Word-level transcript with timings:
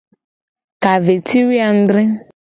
Ka 0.81 0.93
ve 1.03 1.15
ci 1.27 1.39
wo 1.47 1.55
adre. 1.69 2.03